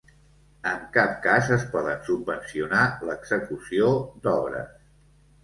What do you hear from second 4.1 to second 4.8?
d'obres.